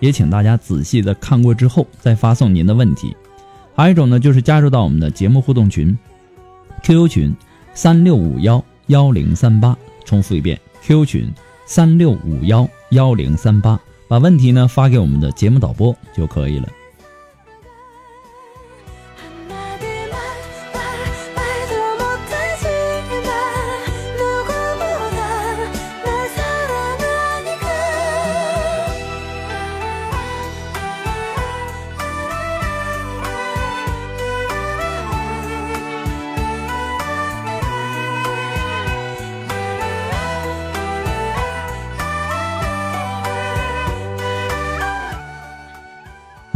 [0.00, 3.16] 也请大家仔细的看过之后再发送您的问题。
[3.74, 5.96] 还有一种呢，就是加入到我们的节目互动群
[6.82, 7.36] ，QQ 群
[7.74, 9.76] 三六五幺幺零三八。
[10.04, 11.34] 重复一遍，QQ 群
[11.66, 16.68] 三六五幺幺零三八，把问题呢发给我们的节目导播就可以了。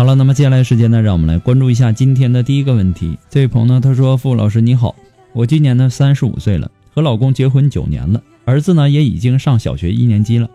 [0.01, 3.19] 好了，那么接下来时间呢，让我们来关注一下今天的第一个问题。
[3.29, 4.97] 这位朋友呢，他说：“傅老师你好，
[5.35, 10.49] 我今年呢三十五岁了，和老公结婚九年了，儿子呢也已经上小学一年级了。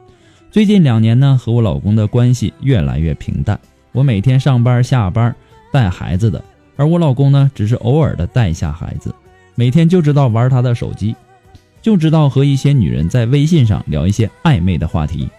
[0.50, 3.60] 最近两年呢，和我老公的关系越来越平淡。
[3.92, 5.36] 我每天上班下班
[5.72, 6.44] 带孩子的，
[6.76, 9.14] 而我老公呢，只是偶尔的带一下孩子，
[9.54, 11.16] 每天就知道玩他的手机，
[11.84, 15.30] 就知道和一些女人在微信上聊一些暧昧的话题，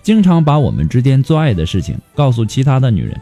[0.00, 3.20] 经常把我们之间做爱的事情告诉其他的女人。”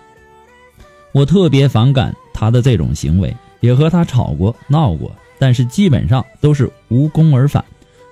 [1.16, 7.64] 我特别反感他的这种行为，也和他吵过闹过，但是基本上都是无功而返，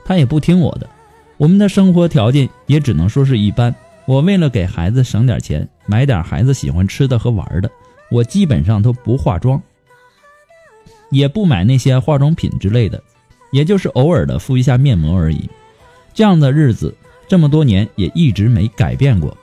[0.06, 0.88] 他也不听我的。
[1.37, 3.75] 我们的生活条件也只能说是一般。
[4.06, 7.70] 我为了给孩子省点钱，买点孩子喜欢吃的和玩的，
[8.10, 9.60] 我基本上都不化妆，
[11.10, 13.03] 也不买那些化妆品之类的，
[13.53, 15.47] 也就是偶尔的敷一下面膜而已。
[16.14, 16.97] 这样的日子
[17.28, 19.37] 这么多年也一直没改变过。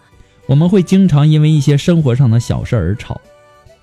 [0.48, 3.22] 我们会经常因为一些生活上的小事而吵。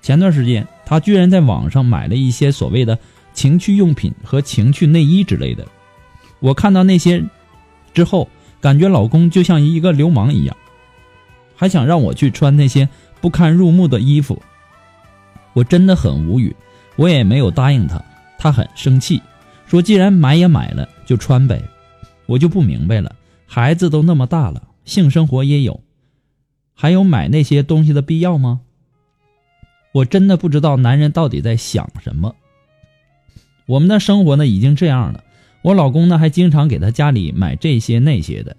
[0.08, 2.98] 前段时间，他居然在网上买了一些所谓的
[3.34, 5.68] 情趣用品和情趣内衣之类的。
[6.40, 7.22] 我看到那些
[7.92, 8.26] 之后，
[8.58, 10.56] 感觉老公就像一个流氓一样，
[11.54, 12.88] 还想让我去穿那些
[13.20, 14.42] 不堪入目的衣服。
[15.52, 16.56] 我真的很无语，
[16.96, 18.02] 我也没有答应他。
[18.38, 19.20] 他很生气，
[19.66, 21.62] 说既然买也买了，就穿呗。
[22.24, 23.14] 我就不明白了，
[23.46, 25.82] 孩子都那么大了，性生活也有，
[26.72, 28.62] 还有买那些东西的必要吗？
[29.92, 32.34] 我真的不知道男人到底在想什么。
[33.66, 35.24] 我们的生活呢已经这样了，
[35.62, 38.56] 我老公呢还经常给他家里买这些那些的。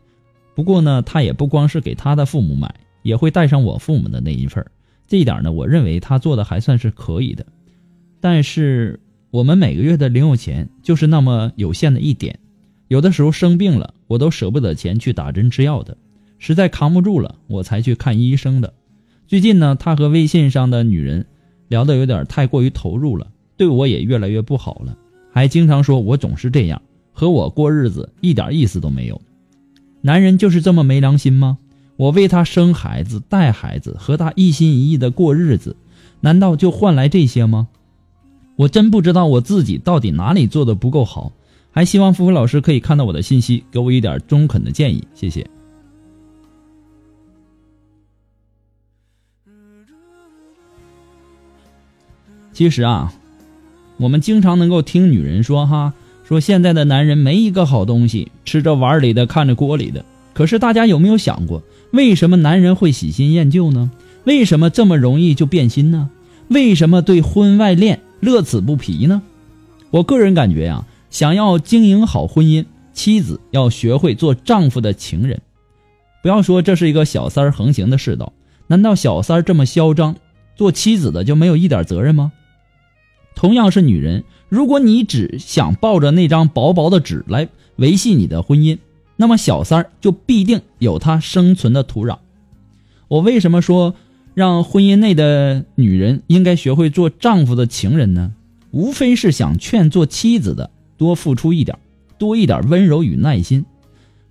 [0.56, 4.66] 不过呢，他也不光是给他的父母买，也会带上我父母的那一份
[5.08, 7.46] 这一点呢，我认为他做的还算是可以的。
[8.20, 9.00] 但是
[9.32, 12.38] 我们每个月的零用钱就是那么有限的一点，
[12.90, 15.98] 有的时候生病了，我都舍不得钱去打针吃药的，
[16.38, 18.74] 实在扛不住了，我才去看医生的。
[19.30, 21.28] 最近呢，他和微信上的女人
[21.68, 24.98] 聊得有点太过于投入了，对我也越来越不好了，
[25.32, 26.82] 还经常说我总是这样，
[27.14, 29.22] 和我过日子一点意思都没有。
[30.02, 31.60] 男人就是这么没良心吗？
[31.96, 35.76] 我为他生孩子、带孩子，和他一心一意的过日子，
[36.22, 37.68] 难道就换来这些吗？
[38.56, 41.32] 我真不知道我自己到底哪里做的不够好，
[41.70, 45.48] 还希望付付老师可以看到我的信息，给我一点中肯的建议，谢谢。
[52.60, 53.14] 其实啊，
[53.96, 55.94] 我们经常能够听女人说哈，
[56.28, 60.04] 说现在的男人没一个好东西，吃着碗里的，看着锅里的。
[60.34, 63.90] 可是大家有没有想过，为什么男人会喜新厌旧呢？
[64.26, 66.10] 为什么这么容易就变心呢？
[66.50, 69.22] 为什么对婚外恋乐此不疲呢？
[69.90, 75.40] 我个人感觉呀，想要经营好婚姻，妻子要学会做丈夫的情人。
[76.22, 78.34] 不要说这是一个小三横行的世道，
[78.68, 80.18] 难道小三这么嚣张，
[80.58, 82.34] 做妻子的就没有一点责任吗？
[83.40, 87.48] 同样是女人，如果你只想抱着那张薄薄的纸来
[87.78, 88.80] 维系你的婚姻，
[89.16, 92.18] 那么小三儿就必定有他生存的土壤。
[93.08, 93.96] 我为什么说
[94.34, 98.34] 让婚姻内的女人应该学会做丈夫的情人呢？
[98.72, 101.78] 无非是想劝做妻子的多付出一点，
[102.18, 103.64] 多一点温柔与耐心。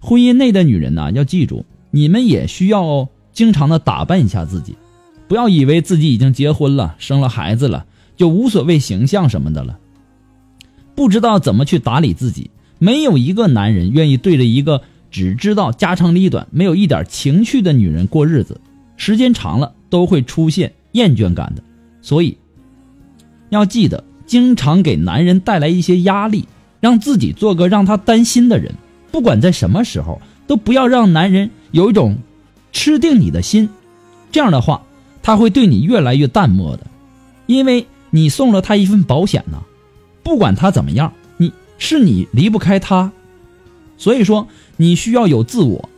[0.01, 4.77] 婚姻内的女人呐，要记住，你们也需要经常的打扮一下自己，
[5.29, 7.87] 不要以为自己已经结婚了、生了孩子了，
[8.19, 9.79] 就无所谓形象什么的了。
[10.95, 18.61] 不知道怎么去打理自己，没有一个男人愿意对着一个只知道家长里短、没有一点情趣的女人过日子，
[18.99, 21.63] 时间长了都会出现厌倦感的。
[22.03, 22.37] 所以，
[23.49, 24.05] 要记得。
[24.29, 26.47] 经常给男人带来一些压力，
[26.81, 28.75] 让自己做个让他担心的人。
[29.11, 32.19] 不管在什么时候，都不要让男人有一种
[32.73, 33.71] 吃定你的心。
[34.31, 34.83] 这样的话，
[35.23, 36.87] 他会对你越来越淡漠的，
[37.47, 39.63] 因为你送了他一份保险呢。
[40.23, 43.11] 不管他怎么样，你是你离不开他。
[43.97, 44.47] 所以说，
[44.77, 45.89] 你需要有自我，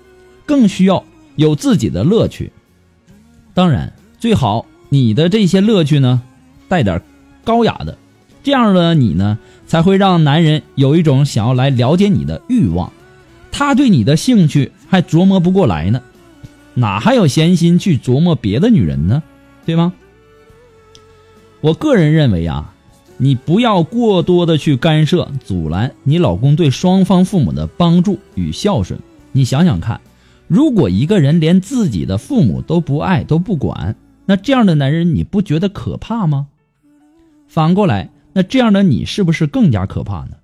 [0.46, 1.04] 更需要
[1.36, 2.52] 有自己的乐趣。
[3.52, 6.22] 当然，最好你的这些乐趣呢，
[6.68, 7.02] 带点
[7.44, 7.98] 高雅的。
[8.42, 12.90] 这样的你呢，才会让男人有一种想要来了解你的欲望，
[13.52, 16.00] 他对你的兴趣还琢磨不过来呢，
[16.74, 19.22] 哪还有闲心去琢磨别的女人呢？
[19.66, 19.92] 对吗？
[21.60, 22.74] 我个人认为啊，
[23.18, 28.98] 你不要过多的去干涉、阻拦你老公对双方父母的帮助与孝顺。
[29.32, 30.00] 你想想看，
[30.48, 36.48] 如果一个人连自己的父母都不爱、都不管，那这样的男人你不觉得可怕吗？
[37.46, 38.10] 反过来。
[38.32, 40.36] 那这样的你是不是更加可怕呢？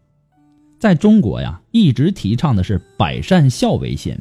[0.80, 4.20] 在中国呀，一直提倡的是百善孝为先。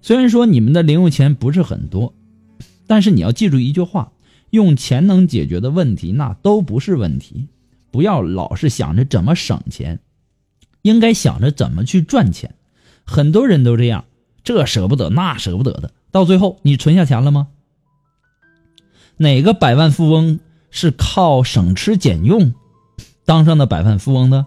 [0.00, 2.14] 虽然说你们的零用钱不是很多，
[2.86, 4.12] 但是你要记住一句话：
[4.56, 7.46] 用钱能解决的问题，那都不是问题。
[7.92, 10.00] 不要老是想着怎么省钱，
[10.82, 12.54] 应该想着怎么去赚钱。
[13.04, 14.06] 很多人都这样，
[14.42, 17.48] 这舍不得，那舍不得的，到最后你存下钱了吗？
[19.18, 22.54] 哪个百万富翁是靠省吃俭用？
[23.24, 24.46] 当上的百万富翁呢？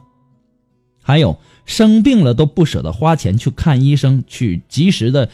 [1.01, 5.29] 还有生病了都不舍得花钱去看医生，去及时的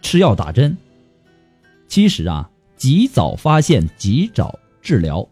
[0.00, 0.78] 吃药打针。
[1.86, 5.28] 其实啊，及早发现，及早治疗，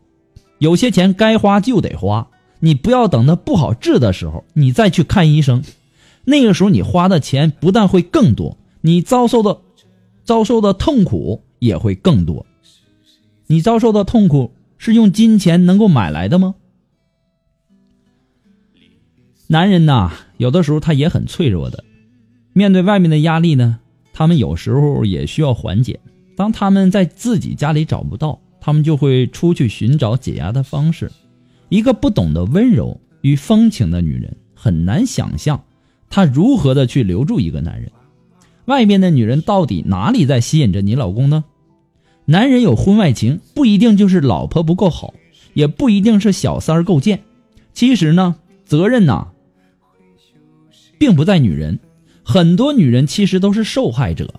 [0.59, 2.29] 有些钱该花就得花。
[2.61, 5.63] 你不要等到不好治的时候，你再去看医生。
[6.25, 9.61] 那个时候你花的钱不但会更多，你遭受的
[10.25, 12.45] 遭受的痛苦也会更多。
[13.47, 16.57] 你遭受的痛苦是用金钱能够买来的吗？
[19.47, 21.85] 男人呐，有的时候他也很脆弱的，
[22.53, 23.79] 面对外面的压力呢，
[24.13, 26.01] 他们有时候也需要缓解。
[26.37, 31.11] 当他们在自己家里找不到，他们就会出去寻找解压的方式。
[31.71, 35.65] 一个不懂得温柔与风情的女人，很难想象
[36.11, 37.91] 她如何的去留住一个男人。
[38.67, 41.45] 外面的女人到底哪里在吸引着你老公呢？
[42.27, 45.15] 男人有婚外情，不一定就是老婆不够好，
[45.55, 47.23] 也不一定是小三儿够贱。
[47.73, 49.29] 其实呢，责任呐。
[50.99, 51.79] 并不在女人，
[52.23, 54.35] 很多女人其实都是受害者。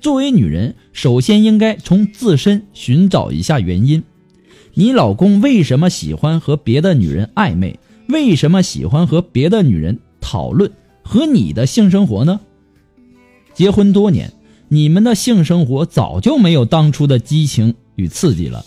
[0.00, 4.02] 作为女人，首先应该从自身寻找一下原因：
[4.74, 7.78] 你老公为什么喜欢和别的女人暧昧？
[8.08, 12.40] 为什么喜欢和别的女人讨论和你的性生活呢？
[13.52, 14.32] 结婚多年，
[14.68, 18.64] 你们的性生活早就没有当初的激情与刺激了。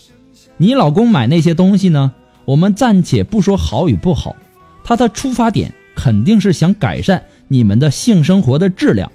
[0.56, 2.12] 你老公买那些东西呢？
[2.44, 4.36] 我们暂且不说好与不好，
[4.84, 5.74] 他的出发点。
[5.96, 9.12] 肯定是想改善你们的性生活的质量。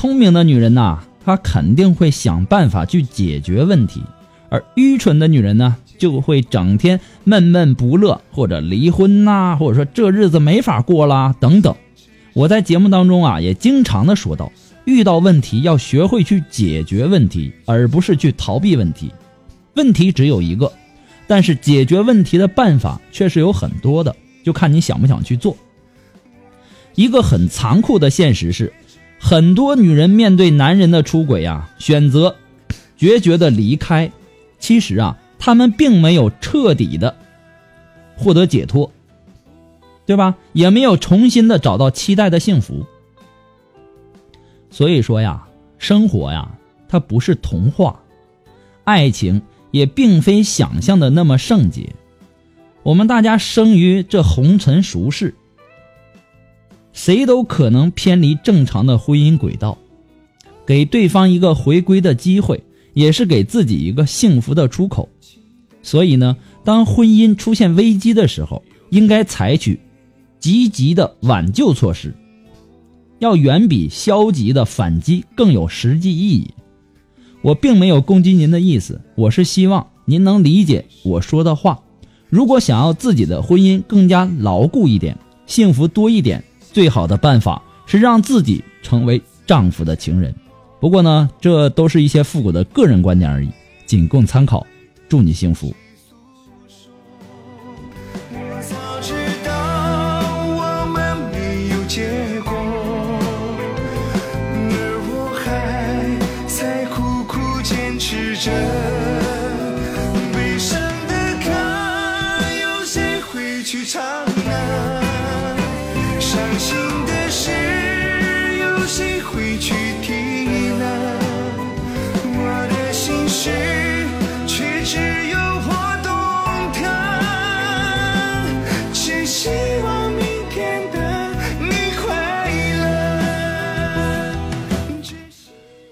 [0.00, 4.00] 聪明的女人呐，她肯定会想办法去解决问题；
[4.48, 11.74] 而愚蠢的女人呢，就会整天闷闷不乐，或者离婚呐，或者说这日子没法过啦等等。
[12.32, 14.50] 我在节目当中啊，也经常的说到，
[14.86, 19.12] 遇到问题要学会去解决问题，而不是去逃避问题。
[19.74, 20.72] 问题只有一个。
[21.26, 25.54] 但是解决问题的办法却是有很多的，就看你想不想去做。
[26.94, 28.72] 一个很残酷的现实是，
[29.20, 32.34] 很多女人面对男人的出轨啊，选择
[32.96, 34.10] 决绝的离开。
[34.58, 37.14] 其实啊，他们并没有彻底的
[38.16, 38.90] 获得解脱，
[40.06, 40.34] 对吧？
[40.52, 42.84] 也没有重新的找到期待的幸福。
[44.70, 45.46] 所以说呀，
[45.78, 46.50] 生活呀，
[46.88, 48.00] 它不是童话，
[48.84, 49.40] 爱情。
[49.72, 51.94] 也并非想象的那么圣洁。
[52.82, 55.32] 我们大家生于这红尘俗世，
[57.02, 59.78] 谁都可能偏离正常的婚姻轨道。
[60.66, 65.08] 给对方一个回归的机会，也是给自己一个幸福的出口。
[65.82, 69.80] 所以呢，当婚姻出现危机的时候，应该采取
[70.38, 72.14] 积极的挽救措施，
[73.18, 76.50] 要远比消极的反击更有实际意义。
[77.40, 81.80] 我并没有攻击您的意思，我是希望您能理解我说的话。
[82.28, 85.16] 如果想要自己的婚姻更加牢固一点，
[85.46, 90.34] 幸福多一点，最好的办法是让自己成为丈夫的情人。
[90.80, 93.48] 不过呢，这都是一些复古的个人观点而已，
[93.86, 94.66] 仅供参考。
[95.08, 95.74] 祝你幸福。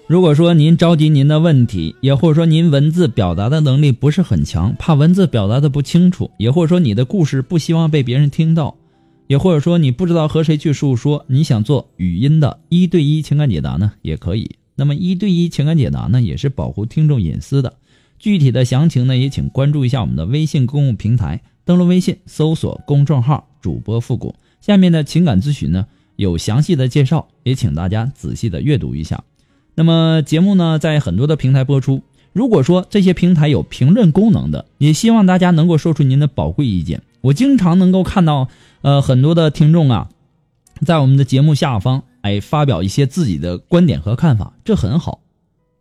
[0.09, 8.75] 如果说您着急您的问题，也或者说您文字表达的能力不是很强，怕文字表达的不清楚，也或者说你的故事不希望被别人听到，
[9.27, 14.49] 也或者说你不知道和谁去诉说，你想做语音的一对一情感解答呢，也可以。
[14.73, 17.71] 那么一对一情感解答呢，也是保护听众隐私的。
[18.17, 25.85] 具体的详情呢，也请关注一下我们的微信公共平台，登录微信搜索公众号“主播复古”，下面的情感咨询呢
[26.15, 29.23] 有详细的介绍，也请大家仔细的阅读一下。
[29.79, 32.01] 那么节目呢，在很多的平台播出。
[32.33, 37.01] 如果说这些平台有评论功能的，也希望大家能够说出您的宝贵意见。
[37.21, 38.49] 我经常能够看到，
[38.81, 40.09] 呃，很多的听众啊，
[40.85, 45.21] 在我们的节目下方，哎，发表一些自己的观点和看法，这很好。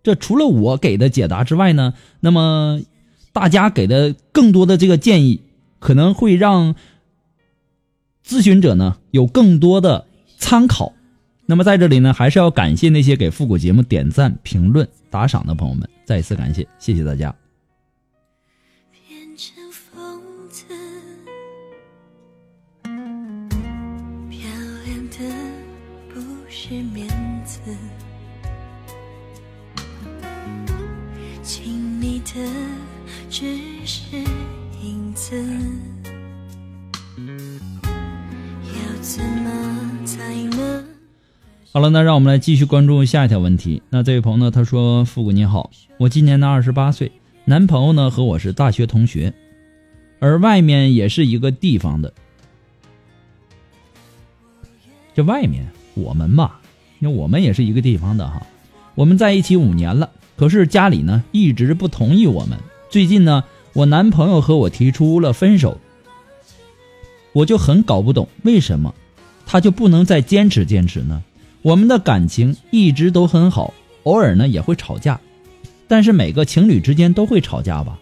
[0.04, 2.80] 这除了我给的解答之外呢，那么
[3.32, 5.40] 大家给的更多的这个建议，
[5.80, 6.76] 可能会让
[8.24, 10.92] 咨询者呢有更多的参考。
[11.50, 17.34] 那么在这里呢，还是要感谢那些给复古节目点赞、评论、打赏的朋友们，再一次感谢，谢谢大家。
[18.92, 20.66] 变成疯子，
[24.28, 24.40] 漂
[24.84, 25.16] 亮的
[26.12, 27.08] 不是面
[27.46, 27.58] 子，
[31.42, 32.34] 亲密的
[33.30, 33.46] 只
[33.86, 34.18] 是
[34.82, 35.42] 影子，
[41.70, 43.82] 好了，那让我们来继续关注下一条问题。
[43.90, 47.12] 那这位朋友呢，他说：“复古你好，我今年呢二十八岁，
[47.44, 49.34] 男朋友呢和我是大学同学，
[50.18, 52.10] 而外面也是一个地方的。
[55.14, 56.58] 这外面我们吧，
[56.98, 58.46] 那我们也是一个地方的哈。
[58.94, 62.58] 我们在一起五年了，可是家里呢一直不同意我们。
[62.88, 63.44] 最近呢，
[63.74, 65.78] 我男朋友和我提出了分手，
[67.34, 68.94] 我就很搞不懂为什么
[69.44, 71.22] 他就不能再坚持坚持呢？”
[71.62, 73.74] 我们的感情一直都很好，
[74.04, 75.20] 偶尔呢也会吵架，
[75.86, 77.98] 但是每个情侣之间都会吵架吧？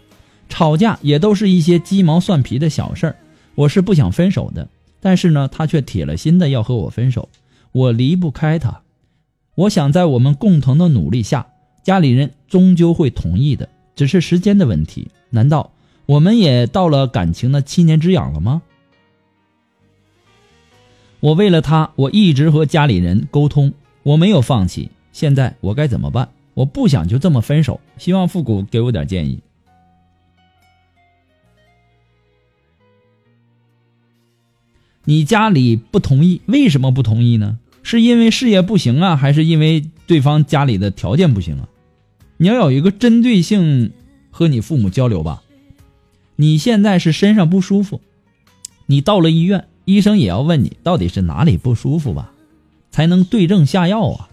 [0.49, 3.17] 吵架也都是一些鸡毛蒜皮的小事儿。
[3.55, 4.69] 我是不想分手的，
[5.01, 7.29] 但是呢，他却铁了心的要和我分手，
[7.73, 8.83] 我离不开他。
[9.55, 11.47] 我想在我们共同的努力下，
[11.83, 15.09] 家里人终究会同意的，只是时间的问题。
[15.31, 15.73] 难道
[16.05, 18.61] 我们也到了感情的七年之痒了吗？
[21.27, 23.73] 我为了他，我一直和家里人沟通，
[24.05, 24.91] 我没有放弃。
[25.11, 26.29] 现在我该怎么办？
[26.55, 29.41] 我不想就这么分手，希望复古给我点建议。
[35.05, 37.59] 你家里不同意，为什么不同意呢？
[37.83, 41.69] 是因为事业不行啊，还是因为对方家里的条件不行啊？
[42.37, 43.91] 你要有一个针对性
[44.31, 45.43] 和你父母交流吧。
[46.37, 48.01] 你现在是身上不舒服，
[48.87, 49.67] 你到了医院。
[49.87, 52.33] 医生也要问你到底是哪里不舒服吧，
[52.91, 54.29] 才能对症下药啊。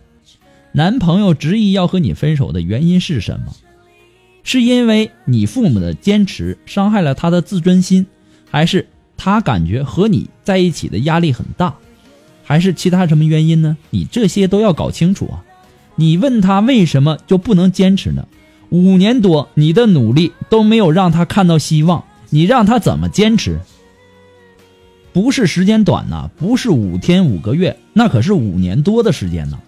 [0.71, 3.53] 男朋友执意要和你分手的原因是什么？
[4.43, 8.07] 是因为你父母的坚持伤害了他的自尊心，
[8.49, 11.75] 还是他感觉和你在一起的压力很大，
[12.43, 13.77] 还是其他什么原因呢？
[13.91, 15.45] 你这些都要搞清楚啊。
[15.95, 18.27] 你问他为什么就不能坚持呢？
[18.69, 23.59] 五年多你的努力都没有让他看到希望，你让他怎么坚持？
[25.13, 29.59] 不是时间短呐，不是五天五个月，那可是五年多的时间呢。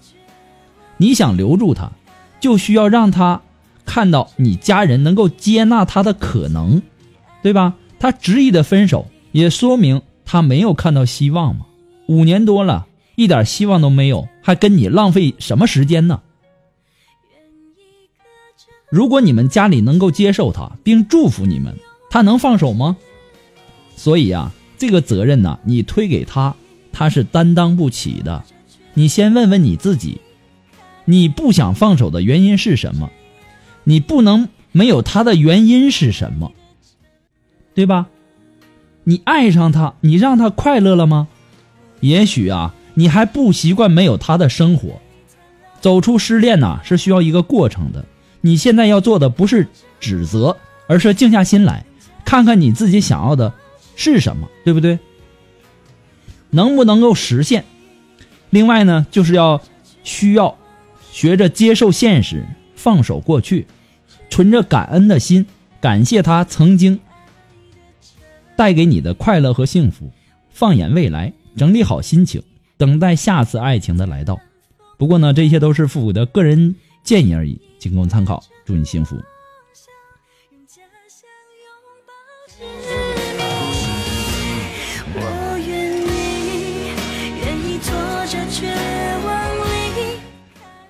[0.98, 1.92] 你想留住他，
[2.40, 3.42] 就需要让他
[3.86, 6.82] 看到你家人能够接纳他的可能，
[7.44, 7.76] 对吧？
[8.00, 11.68] 他执意的分手，也说明他没有看到希望嘛。
[12.08, 16.22] 五年多了，一点希望都没有，还跟你浪费什么时间呢？
[18.90, 21.76] 如果你们家里能够接受他，并祝福你们，
[22.10, 22.98] 他能放手吗？
[23.96, 24.52] 所以啊。
[24.78, 26.56] 这个责任呢，你推给他，
[26.92, 28.44] 他是担当不起的。
[28.94, 30.22] 你先问问你自己，
[31.06, 33.10] 你不想放手的原因是什么？
[33.84, 36.52] 你不能没有他的原因是什么？
[37.74, 38.08] 对吧？
[39.04, 41.28] 你爱上他，你让他快乐了吗？
[42.00, 45.02] 也许啊，你还不习惯没有他的生活。
[45.82, 48.06] 走出失恋呢、是需要一个过程的。
[48.42, 49.68] 你现在要做的不是
[50.00, 51.86] 指责，而是静下心来，
[52.24, 53.54] 看看你自己想要的
[53.96, 55.00] 是什么，对不对？
[56.50, 57.66] 能不能够实现？
[58.50, 59.62] 另外呢，就是要
[60.04, 60.58] 需要
[61.12, 63.68] 学着接受现实，放手过去，
[64.30, 65.46] 存着感恩的心，
[65.82, 67.00] 感谢他曾经
[68.56, 70.10] 带给你的快乐和幸福。
[70.50, 72.42] 放眼未来，整理好心情，
[72.78, 74.40] 等待下次爱情的来到。
[74.98, 76.74] 不过呢，这些都是复古的个人
[77.04, 78.42] 建议而已，仅供参考。
[78.66, 79.18] 祝你幸福。